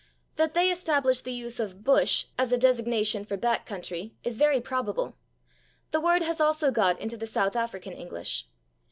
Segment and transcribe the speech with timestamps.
[0.35, 4.59] That they established the use of /bush/ as a designation for back country is very
[4.59, 5.15] probable;
[5.91, 8.49] the word has also got into South African English.